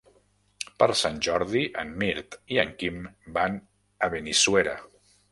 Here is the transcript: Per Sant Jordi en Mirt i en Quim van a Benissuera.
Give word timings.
Per 0.83 0.85
Sant 0.99 1.17
Jordi 1.25 1.59
en 1.83 1.91
Mirt 2.03 2.37
i 2.55 2.57
en 2.63 2.71
Quim 2.79 2.97
van 3.35 3.59
a 4.07 4.09
Benissuera. 4.15 4.75